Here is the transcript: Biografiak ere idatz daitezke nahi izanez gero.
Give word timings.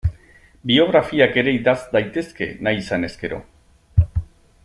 Biografiak 0.69 1.37
ere 1.41 1.53
idatz 1.57 1.77
daitezke 1.97 2.49
nahi 2.69 2.81
izanez 2.85 3.13
gero. 3.25 3.43